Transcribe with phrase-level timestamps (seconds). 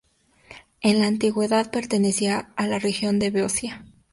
[0.81, 3.85] En la antigüedad pertenecía a la región de Beocia.